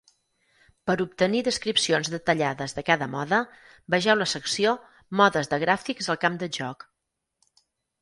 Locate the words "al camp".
6.17-6.45